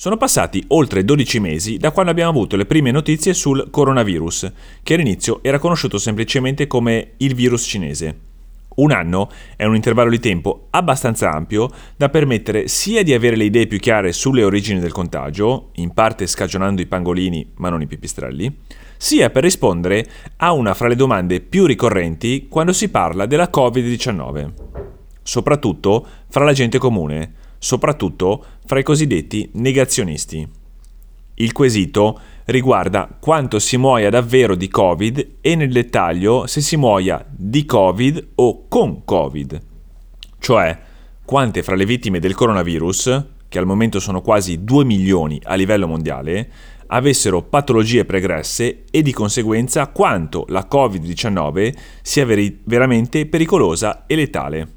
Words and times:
Sono 0.00 0.16
passati 0.16 0.62
oltre 0.68 1.04
12 1.04 1.40
mesi 1.40 1.76
da 1.76 1.90
quando 1.90 2.12
abbiamo 2.12 2.30
avuto 2.30 2.54
le 2.54 2.66
prime 2.66 2.92
notizie 2.92 3.34
sul 3.34 3.68
coronavirus, 3.68 4.52
che 4.84 4.94
all'inizio 4.94 5.40
era 5.42 5.58
conosciuto 5.58 5.98
semplicemente 5.98 6.68
come 6.68 7.14
il 7.16 7.34
virus 7.34 7.64
cinese. 7.64 8.18
Un 8.76 8.92
anno 8.92 9.28
è 9.56 9.64
un 9.64 9.74
intervallo 9.74 10.10
di 10.10 10.20
tempo 10.20 10.68
abbastanza 10.70 11.32
ampio 11.32 11.68
da 11.96 12.10
permettere 12.10 12.68
sia 12.68 13.02
di 13.02 13.12
avere 13.12 13.34
le 13.34 13.46
idee 13.46 13.66
più 13.66 13.80
chiare 13.80 14.12
sulle 14.12 14.44
origini 14.44 14.78
del 14.78 14.92
contagio, 14.92 15.70
in 15.72 15.92
parte 15.92 16.28
scagionando 16.28 16.80
i 16.80 16.86
pangolini 16.86 17.54
ma 17.56 17.68
non 17.68 17.82
i 17.82 17.88
pipistrelli, 17.88 18.56
sia 18.96 19.30
per 19.30 19.42
rispondere 19.42 20.06
a 20.36 20.52
una 20.52 20.74
fra 20.74 20.86
le 20.86 20.94
domande 20.94 21.40
più 21.40 21.66
ricorrenti 21.66 22.46
quando 22.48 22.72
si 22.72 22.88
parla 22.88 23.26
della 23.26 23.50
Covid-19, 23.52 24.52
soprattutto 25.24 26.06
fra 26.28 26.44
la 26.44 26.52
gente 26.52 26.78
comune, 26.78 27.46
soprattutto 27.58 28.44
fra 28.64 28.78
i 28.78 28.82
cosiddetti 28.82 29.50
negazionisti. 29.54 30.46
Il 31.34 31.52
quesito 31.52 32.18
riguarda 32.46 33.16
quanto 33.20 33.58
si 33.58 33.76
muoia 33.76 34.10
davvero 34.10 34.54
di 34.54 34.68
Covid 34.68 35.36
e 35.40 35.54
nel 35.54 35.70
dettaglio 35.70 36.46
se 36.46 36.60
si 36.60 36.76
muoia 36.76 37.24
di 37.28 37.64
Covid 37.64 38.28
o 38.36 38.66
con 38.66 39.04
Covid, 39.04 39.60
cioè 40.38 40.78
quante 41.24 41.62
fra 41.62 41.76
le 41.76 41.84
vittime 41.84 42.20
del 42.20 42.34
coronavirus, 42.34 43.24
che 43.48 43.58
al 43.58 43.66
momento 43.66 44.00
sono 44.00 44.22
quasi 44.22 44.64
2 44.64 44.84
milioni 44.84 45.40
a 45.44 45.54
livello 45.54 45.86
mondiale, 45.86 46.50
avessero 46.86 47.42
patologie 47.42 48.04
pregresse 48.04 48.84
e 48.90 49.02
di 49.02 49.12
conseguenza 49.12 49.86
quanto 49.88 50.44
la 50.48 50.66
Covid-19 50.70 51.74
sia 52.02 52.24
veri- 52.24 52.60
veramente 52.64 53.26
pericolosa 53.26 54.06
e 54.06 54.16
letale. 54.16 54.68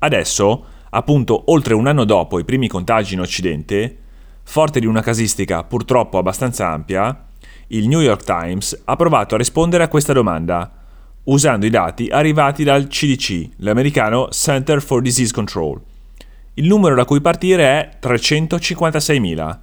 Adesso, 0.00 0.64
appunto 0.90 1.50
oltre 1.52 1.74
un 1.74 1.86
anno 1.86 2.04
dopo 2.04 2.38
i 2.38 2.44
primi 2.44 2.68
contagi 2.68 3.14
in 3.14 3.20
Occidente, 3.20 3.96
forte 4.42 4.80
di 4.80 4.86
una 4.86 5.02
casistica 5.02 5.64
purtroppo 5.64 6.18
abbastanza 6.18 6.68
ampia, 6.68 7.26
il 7.68 7.88
New 7.88 8.00
York 8.00 8.24
Times 8.24 8.82
ha 8.84 8.96
provato 8.96 9.34
a 9.34 9.38
rispondere 9.38 9.84
a 9.84 9.88
questa 9.88 10.12
domanda 10.12 10.72
usando 11.24 11.66
i 11.66 11.70
dati 11.70 12.08
arrivati 12.08 12.64
dal 12.64 12.86
CDC, 12.86 13.50
l'americano 13.56 14.28
Center 14.30 14.80
for 14.80 15.02
Disease 15.02 15.32
Control. 15.32 15.80
Il 16.54 16.66
numero 16.66 16.94
da 16.94 17.04
cui 17.04 17.20
partire 17.20 17.64
è 17.64 17.98
356.000, 18.02 19.58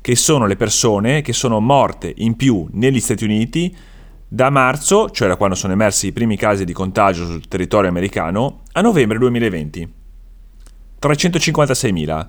che 0.00 0.16
sono 0.16 0.46
le 0.46 0.56
persone 0.56 1.22
che 1.22 1.32
sono 1.32 1.60
morte 1.60 2.12
in 2.16 2.34
più 2.34 2.66
negli 2.72 3.00
Stati 3.00 3.24
Uniti 3.24 3.74
da 4.26 4.50
marzo, 4.50 5.08
cioè 5.10 5.28
da 5.28 5.36
quando 5.36 5.54
sono 5.54 5.72
emersi 5.72 6.08
i 6.08 6.12
primi 6.12 6.36
casi 6.36 6.64
di 6.64 6.72
contagio 6.72 7.24
sul 7.24 7.46
territorio 7.46 7.88
americano, 7.88 8.62
a 8.72 8.80
novembre 8.80 9.16
2020. 9.18 10.02
356.000. 11.04 12.28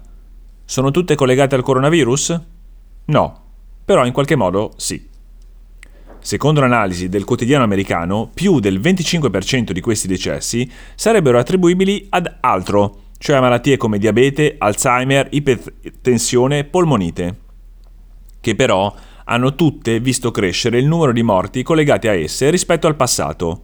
Sono 0.65 0.91
tutte 0.91 1.15
collegate 1.15 1.55
al 1.55 1.63
coronavirus? 1.63 2.41
No, 3.05 3.41
però 3.85 4.05
in 4.05 4.11
qualche 4.11 4.35
modo 4.35 4.73
sì. 4.75 5.07
Secondo 6.19 6.59
un'analisi 6.59 7.07
del 7.07 7.23
quotidiano 7.23 7.63
americano, 7.63 8.29
più 8.33 8.59
del 8.59 8.81
25% 8.81 9.71
di 9.71 9.79
questi 9.79 10.07
decessi 10.07 10.69
sarebbero 10.95 11.39
attribuibili 11.39 12.07
ad 12.09 12.37
altro, 12.41 13.03
cioè 13.17 13.37
a 13.37 13.41
malattie 13.41 13.77
come 13.77 13.97
diabete, 13.97 14.55
Alzheimer, 14.57 15.27
ipertensione, 15.31 16.65
polmonite, 16.65 17.35
che 18.41 18.55
però 18.55 18.93
hanno 19.25 19.55
tutte 19.55 19.99
visto 20.01 20.31
crescere 20.31 20.79
il 20.79 20.85
numero 20.85 21.13
di 21.13 21.23
morti 21.23 21.63
collegati 21.63 22.07
a 22.07 22.13
esse 22.13 22.49
rispetto 22.49 22.87
al 22.87 22.95
passato. 22.95 23.61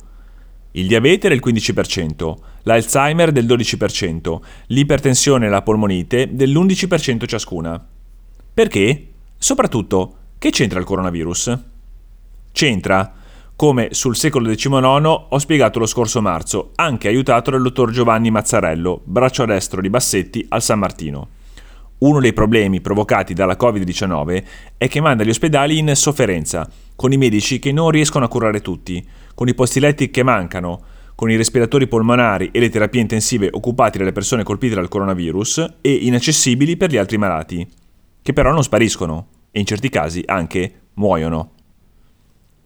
Il 0.74 0.88
diabete 0.88 1.28
del 1.28 1.42
15%, 1.44 2.34
l'Alzheimer 2.64 3.32
del 3.32 3.46
12%, 3.46 4.40
l'ipertensione 4.68 5.48
e 5.48 5.50
la 5.50 5.62
polmonite 5.62 6.34
dell'11% 6.34 7.26
ciascuna. 7.28 7.86
Perché? 8.54 9.08
Soprattutto, 9.38 10.16
che 10.38 10.50
c'entra 10.50 10.80
il 10.80 10.86
coronavirus? 10.86 11.58
C'entra, 12.54 13.14
come 13.56 13.90
sul 13.92 14.16
secolo 14.16 14.50
XIX 14.50 14.82
ho 15.30 15.38
spiegato 15.38 15.78
lo 15.78 15.86
scorso 15.86 16.22
marzo, 16.22 16.72
anche 16.76 17.08
aiutato 17.08 17.52
dal 17.52 17.62
dottor 17.62 17.92
Giovanni 17.92 18.32
Mazzarello, 18.32 19.02
braccio 19.04 19.46
destro 19.46 19.82
di 19.82 19.90
Bassetti 19.90 20.46
al 20.50 20.62
San 20.62 20.80
Martino. 20.80 21.28
Uno 22.00 22.20
dei 22.20 22.34
problemi 22.34 22.82
provocati 22.82 23.36
dalla 23.36 23.58
Covid-19 23.60 24.44
è 24.78 24.88
che 24.88 25.02
manda 25.02 25.24
gli 25.24 25.30
ospedali 25.30 25.78
in 25.78 25.96
sofferenza, 25.96 26.68
con 27.02 27.12
i 27.12 27.18
medici 27.18 27.58
che 27.58 27.72
non 27.72 27.90
riescono 27.90 28.26
a 28.26 28.28
curare 28.28 28.62
tutti, 28.62 29.04
con 29.34 29.48
i 29.48 29.56
posti 29.56 29.80
letti 29.80 30.12
che 30.12 30.22
mancano, 30.22 30.84
con 31.16 31.32
i 31.32 31.36
respiratori 31.36 31.88
polmonari 31.88 32.52
e 32.52 32.60
le 32.60 32.70
terapie 32.70 33.02
intensive 33.02 33.50
occupati 33.52 33.98
dalle 33.98 34.12
persone 34.12 34.44
colpite 34.44 34.76
dal 34.76 34.88
coronavirus 34.88 35.78
e 35.82 35.92
inaccessibili 35.92 36.78
per 36.78 36.92
gli 36.92 36.98
altri 36.98 37.18
malati, 37.18 37.68
che 38.22 38.34
però 38.34 38.52
non 38.52 38.62
spariscono 38.62 39.30
e 39.50 39.60
in 39.60 39.66
certi 39.66 39.90
casi 39.90 40.22
anche 40.28 40.74
muoiono. 40.94 41.54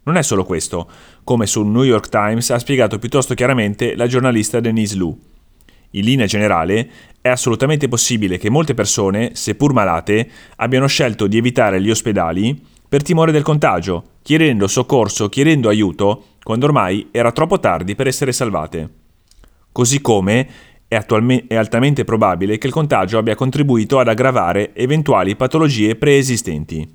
Non 0.03 0.17
è 0.17 0.21
solo 0.21 0.43
questo, 0.43 0.89
come 1.23 1.45
sul 1.45 1.67
New 1.67 1.83
York 1.83 2.09
Times 2.09 2.49
ha 2.49 2.59
spiegato 2.59 2.99
piuttosto 2.99 3.35
chiaramente 3.35 3.95
la 3.95 4.05
giornalista 4.05 4.59
Denise 4.59 4.97
Lu. 4.97 5.17
In 5.91 6.03
linea 6.03 6.25
generale, 6.25 6.89
è 7.21 7.29
assolutamente 7.29 7.87
possibile 7.87 8.37
che 8.37 8.49
molte 8.49 8.73
persone, 8.73 9.29
seppur 9.33 9.71
malate, 9.71 10.29
abbiano 10.57 10.87
scelto 10.87 11.25
di 11.25 11.37
evitare 11.37 11.81
gli 11.81 11.89
ospedali 11.89 12.73
per 12.95 13.03
timore 13.03 13.33
del 13.33 13.43
contagio, 13.43 14.03
chiedendo 14.21 14.67
soccorso, 14.67 15.27
chiedendo 15.27 15.67
aiuto, 15.67 16.27
quando 16.41 16.65
ormai 16.65 17.09
era 17.11 17.33
troppo 17.33 17.59
tardi 17.59 17.93
per 17.93 18.07
essere 18.07 18.31
salvate. 18.31 18.89
Così 19.73 19.99
come 19.99 20.47
è, 20.87 21.05
è 21.05 21.55
altamente 21.55 22.05
probabile 22.05 22.57
che 22.57 22.67
il 22.67 22.71
contagio 22.71 23.17
abbia 23.17 23.35
contribuito 23.35 23.99
ad 23.99 24.07
aggravare 24.07 24.73
eventuali 24.73 25.35
patologie 25.35 25.97
preesistenti. 25.97 26.89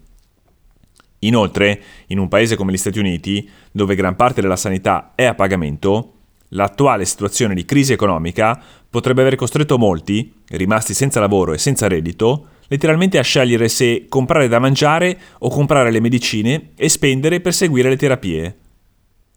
Inoltre, 1.19 1.83
in 2.07 2.19
un 2.19 2.29
paese 2.29 2.57
come 2.57 2.73
gli 2.73 2.79
Stati 2.79 2.99
Uniti, 2.99 3.47
dove 3.71 3.95
gran 3.95 4.17
parte 4.17 4.41
della 4.41 4.57
sanità 4.57 5.13
è 5.15 5.27
a 5.27 5.35
pagamento, 5.35 6.15
L'attuale 6.55 7.05
situazione 7.05 7.55
di 7.55 7.65
crisi 7.65 7.93
economica 7.93 8.61
potrebbe 8.91 9.21
aver 9.21 9.37
costretto 9.37 9.79
molti, 9.79 10.33
rimasti 10.49 10.95
senza 10.95 11.21
lavoro 11.21 11.53
e 11.53 11.59
senza 11.59 11.87
reddito, 11.87 12.47
letteralmente 12.71 13.19
a 13.19 13.23
scegliere 13.23 13.69
se 13.69 14.07
comprare 14.09 14.47
da 14.47 14.61
mangiare 14.61 15.19
o 15.41 15.49
comprare 15.49 15.91
le 15.91 16.01
medicine 16.01 16.71
e 16.77 16.89
spendere 16.89 17.41
per 17.41 17.53
seguire 17.53 17.89
le 17.89 17.97
terapie. 17.97 18.57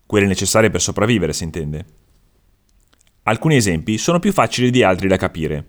Quelle 0.05 0.27
necessarie 0.27 0.69
per 0.69 0.81
sopravvivere, 0.81 1.33
si 1.33 1.43
intende. 1.43 1.85
Alcuni 3.23 3.55
esempi 3.55 3.97
sono 3.97 4.19
più 4.19 4.31
facili 4.31 4.69
di 4.69 4.83
altri 4.83 5.07
da 5.07 5.17
capire. 5.17 5.65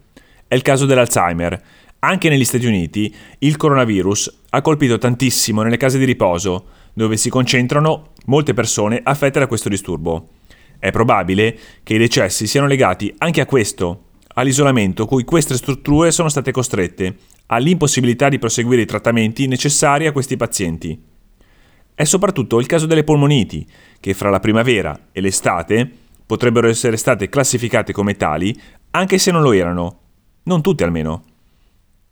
È 0.47 0.55
il 0.55 0.61
caso 0.61 0.85
dell'Alzheimer. 0.85 1.63
Anche 2.01 2.29
negli 2.29 2.45
Stati 2.45 2.67
Uniti 2.67 3.15
il 3.39 3.57
coronavirus 3.57 4.41
ha 4.51 4.61
colpito 4.61 4.99
tantissimo 4.99 5.63
nelle 5.63 5.79
case 5.79 5.97
di 5.97 6.05
riposo, 6.05 6.67
dove 6.93 7.17
si 7.17 7.31
concentrano 7.31 8.11
molte 8.27 8.53
persone 8.53 9.01
affette 9.03 9.39
da 9.39 9.47
questo 9.47 9.71
disturbo. 9.71 10.29
È 10.79 10.91
probabile 10.91 11.59
che 11.83 11.95
i 11.95 11.99
decessi 11.99 12.47
siano 12.47 12.67
legati 12.67 13.15
anche 13.19 13.41
a 13.41 13.47
questo, 13.47 14.09
all'isolamento 14.35 15.07
cui 15.07 15.25
queste 15.25 15.55
strutture 15.55 16.11
sono 16.11 16.29
state 16.29 16.53
costrette, 16.53 17.17
all'impossibilità 17.47 18.29
di 18.29 18.39
proseguire 18.39 18.83
i 18.83 18.87
trattamenti 18.87 19.47
necessari 19.47 20.07
a 20.07 20.13
questi 20.13 20.37
pazienti. 20.37 21.01
È 21.95 22.05
soprattutto 22.05 22.59
il 22.59 22.67
caso 22.67 22.87
delle 22.87 23.05
polmoniti, 23.05 23.67
che 24.01 24.15
fra 24.15 24.31
la 24.31 24.41
primavera 24.41 25.09
e 25.13 25.21
l'estate 25.21 25.89
potrebbero 26.27 26.69
essere 26.69 26.97
state 26.97 27.29
classificate 27.29 27.93
come 27.93 28.17
tali, 28.17 28.59
anche 28.91 29.19
se 29.19 29.31
non 29.31 29.43
lo 29.43 29.53
erano. 29.53 30.01
Non 30.45 30.63
tutte 30.63 30.85
almeno. 30.85 31.23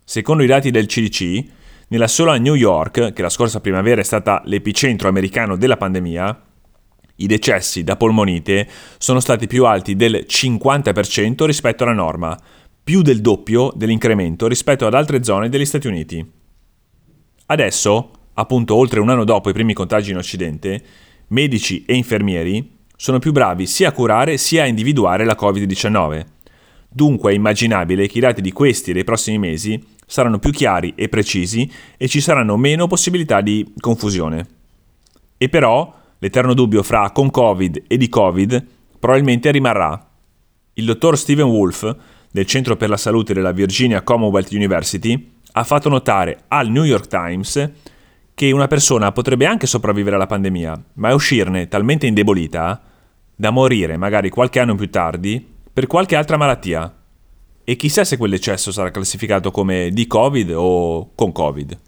Secondo 0.04 0.42
i 0.42 0.46
dati 0.46 0.70
del 0.70 0.86
CDC, 0.86 1.44
nella 1.88 2.08
sola 2.08 2.38
New 2.38 2.54
York, 2.54 3.12
che 3.12 3.22
la 3.22 3.28
scorsa 3.28 3.60
primavera 3.60 4.00
è 4.00 4.04
stata 4.04 4.42
l'epicentro 4.44 5.08
americano 5.08 5.56
della 5.56 5.76
pandemia, 5.76 6.42
i 7.16 7.26
decessi 7.26 7.84
da 7.84 7.96
polmonite 7.96 8.68
sono 8.98 9.20
stati 9.20 9.46
più 9.46 9.66
alti 9.66 9.94
del 9.94 10.24
50% 10.26 11.44
rispetto 11.44 11.84
alla 11.84 11.92
norma, 11.92 12.38
più 12.82 13.02
del 13.02 13.20
doppio 13.20 13.72
dell'incremento 13.74 14.46
rispetto 14.46 14.86
ad 14.86 14.94
altre 14.94 15.22
zone 15.22 15.48
degli 15.48 15.64
Stati 15.64 15.86
Uniti. 15.86 16.24
Adesso, 17.46 18.10
appunto 18.34 18.74
oltre 18.74 19.00
un 19.00 19.08
anno 19.08 19.24
dopo 19.24 19.50
i 19.50 19.52
primi 19.52 19.72
contagi 19.72 20.10
in 20.10 20.16
Occidente, 20.16 20.82
medici 21.28 21.84
e 21.84 21.94
infermieri 21.94 22.78
sono 22.96 23.18
più 23.18 23.32
bravi 23.32 23.66
sia 23.66 23.88
a 23.88 23.92
curare 23.92 24.36
sia 24.36 24.62
a 24.62 24.66
individuare 24.66 25.24
la 25.24 25.36
Covid-19. 25.38 26.24
Dunque 26.88 27.32
è 27.32 27.34
immaginabile 27.34 28.06
che 28.06 28.18
i 28.18 28.20
dati 28.20 28.40
di 28.40 28.52
questi 28.52 28.90
e 28.90 28.94
dei 28.94 29.04
prossimi 29.04 29.38
mesi 29.38 29.82
saranno 30.06 30.38
più 30.38 30.50
chiari 30.50 30.92
e 30.94 31.08
precisi 31.08 31.70
e 31.96 32.08
ci 32.08 32.20
saranno 32.20 32.56
meno 32.56 32.86
possibilità 32.86 33.40
di 33.40 33.72
confusione. 33.80 34.46
E 35.38 35.48
però 35.48 36.00
L'eterno 36.22 36.54
dubbio 36.54 36.84
fra 36.84 37.10
con 37.10 37.30
Covid 37.30 37.82
e 37.88 37.96
di 37.96 38.08
Covid 38.08 38.64
probabilmente 39.00 39.50
rimarrà. 39.50 40.08
Il 40.74 40.84
dottor 40.84 41.18
Steven 41.18 41.46
Wolf, 41.46 41.96
del 42.32 42.46
Centro 42.46 42.76
per 42.76 42.88
la 42.88 42.96
Salute 42.96 43.34
della 43.34 43.52
Virginia 43.52 44.02
Commonwealth 44.02 44.50
University, 44.50 45.30
ha 45.52 45.64
fatto 45.64 45.88
notare 45.88 46.44
al 46.48 46.68
New 46.68 46.82
York 46.82 47.06
Times 47.06 47.70
che 48.34 48.50
una 48.50 48.66
persona 48.66 49.12
potrebbe 49.12 49.46
anche 49.46 49.66
sopravvivere 49.66 50.16
alla 50.16 50.26
pandemia, 50.26 50.82
ma 50.94 51.14
uscirne 51.14 51.68
talmente 51.68 52.06
indebolita 52.06 52.82
da 53.36 53.50
morire 53.50 53.96
magari 53.96 54.30
qualche 54.30 54.60
anno 54.60 54.74
più 54.74 54.88
tardi 54.88 55.46
per 55.72 55.86
qualche 55.86 56.16
altra 56.16 56.36
malattia. 56.36 56.92
E 57.64 57.76
chissà 57.76 58.04
se 58.04 58.16
quel 58.16 58.30
decesso 58.30 58.72
sarà 58.72 58.90
classificato 58.90 59.50
come 59.50 59.90
di 59.92 60.06
Covid 60.06 60.52
o 60.54 61.12
con 61.14 61.30
Covid. 61.30 61.78